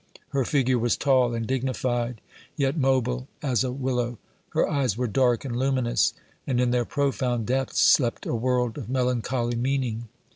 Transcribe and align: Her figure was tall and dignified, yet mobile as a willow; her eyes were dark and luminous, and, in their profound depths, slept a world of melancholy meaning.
Her 0.29 0.45
figure 0.45 0.79
was 0.79 0.97
tall 0.97 1.35
and 1.35 1.45
dignified, 1.45 2.21
yet 2.57 2.75
mobile 2.75 3.27
as 3.43 3.63
a 3.63 3.71
willow; 3.71 4.17
her 4.49 4.67
eyes 4.67 4.97
were 4.97 5.05
dark 5.05 5.45
and 5.45 5.55
luminous, 5.55 6.15
and, 6.47 6.59
in 6.59 6.71
their 6.71 6.85
profound 6.85 7.45
depths, 7.45 7.79
slept 7.81 8.25
a 8.25 8.33
world 8.33 8.79
of 8.79 8.89
melancholy 8.89 9.55
meaning. 9.57 10.07